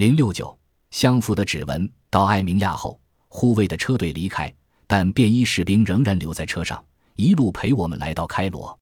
[0.00, 0.58] 零六九
[0.92, 1.86] 相符的指纹。
[2.08, 4.50] 到艾明亚后，护卫的车队离开，
[4.86, 6.82] 但便衣士兵仍然留在车上，
[7.16, 8.74] 一路陪我们来到开罗。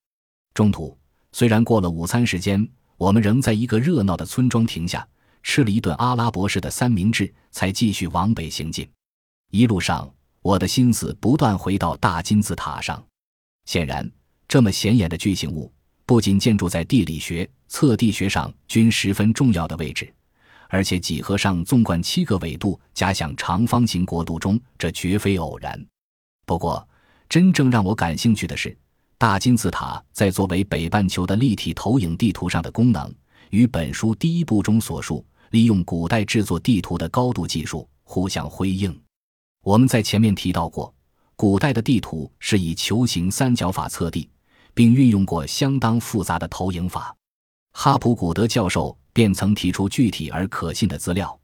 [0.54, 0.96] 中途
[1.32, 2.64] 虽然过了午餐时间，
[2.96, 5.04] 我们仍在一个热闹的村庄停下，
[5.42, 8.88] 吃了一顿阿拉伯式的三明治，才继续往北行进。
[9.50, 10.08] 一路上，
[10.40, 13.04] 我的心思不断回到大金字塔上。
[13.64, 14.08] 显然，
[14.46, 15.72] 这么显眼的巨型物，
[16.06, 20.14] 不仅建筑在地理学、测地学上均十分重要的位置。
[20.68, 25.82] 而且几何上纵贯七个纬度，假想长方形国度中，这绝非偶然。
[26.46, 26.86] 不过，
[27.28, 28.76] 真正让我感兴趣的是，
[29.16, 33.12] 大金字塔在作为北半球的立体投影地图上的功能，
[33.50, 38.98] 与本书第一部中所述利用古代制作地图的高度技术互相辉映。
[39.64, 40.94] 我们在前面提到过，
[41.34, 44.28] 古代的地图是以球形三角法测地，
[44.72, 47.14] 并运用过相当复杂的投影法。
[47.72, 48.96] 哈普古德教授。
[49.10, 51.36] 便曾提出具体而可信的资料，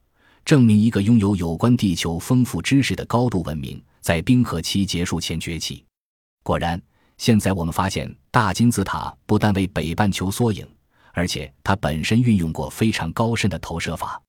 [0.45, 5.83] 证明一个拥有有关地球丰富知识的高度文明在冰河期结束前崛起。
[6.41, 6.81] 果然，
[7.17, 10.65] 现在我们发现大金字塔不但为北半球缩影，
[11.11, 14.21] 而且它本身运用过非常高深的投射法。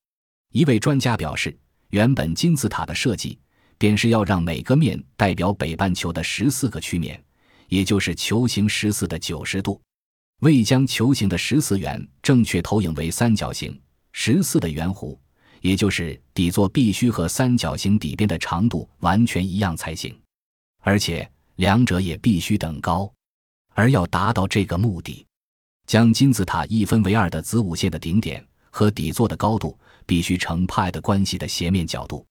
[0.52, 1.56] 一位专家表示，
[1.90, 3.38] 原本金字塔的设计
[3.78, 7.22] 便是要让每个面代表北半球的十四个曲面，
[7.68, 9.80] 也就是球形十四的九十度。
[10.40, 13.78] 为将球形的十四圆正确投影为三角形
[14.12, 15.18] 十四的圆弧，
[15.62, 20.14] 也就是底座必须和三角形底边的长度完全一样才行，
[20.82, 21.26] 而且
[21.56, 23.10] 两者也必须等高。
[23.72, 25.26] 而要达到这个目的，
[25.86, 32.26] 将金字塔一分为二的子午线的顶点和底座的高度必须成派的关系的斜面角度。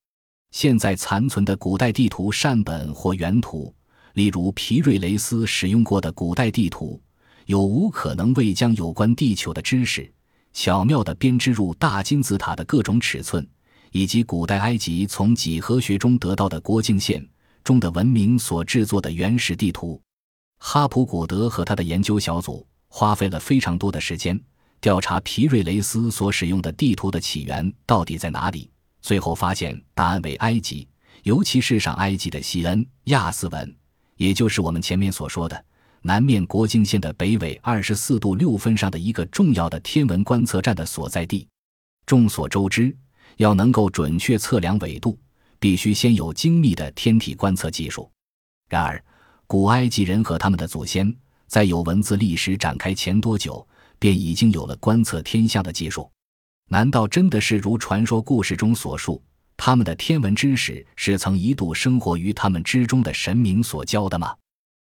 [0.51, 3.73] 现在残存的古代地图善本或原图，
[4.13, 7.01] 例如皮瑞雷斯使用过的古代地图。
[7.45, 10.11] 有无可能未将有关地球的知识
[10.51, 13.45] 巧妙地编织入大金字塔的各种尺寸，
[13.91, 17.25] 以及古代埃及从几何学中得到的国境线
[17.63, 20.01] 中的文明所制作的原始地图？
[20.59, 24.39] 哈普古德和他的研究小组花费了非常多的时间
[24.79, 28.71] 调查皮瑞雷斯所使用的地图的起源到底在哪里。
[29.01, 30.87] 最后发现答案为埃及，
[31.23, 33.75] 尤其是上埃及的西恩亚斯文，
[34.15, 35.65] 也就是我们前面所说的。
[36.07, 41.47] 南面国境线的北纬二十四度六分上的一个重要的天文观测站的所在地。
[42.05, 42.95] 众所周知，
[43.37, 45.17] 要能够准确测量纬度，
[45.59, 48.07] 必须先有精密的天体观测技术。
[48.69, 49.03] 然而，
[49.47, 51.11] 古埃及人和他们的祖先
[51.47, 53.67] 在有文字历史展开前多久，
[53.97, 56.07] 便已经有了观测天象的技术？
[56.69, 59.19] 难道真的是如传说故事中所述，
[59.57, 64.35] 他们的天文知识是曾一度生活于他们之中的神明所教的吗？